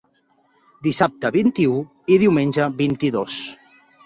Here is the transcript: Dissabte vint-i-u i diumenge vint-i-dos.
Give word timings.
Dissabte 0.87 1.31
vint-i-u 1.35 1.75
i 2.15 2.19
diumenge 2.25 2.71
vint-i-dos. 2.81 3.39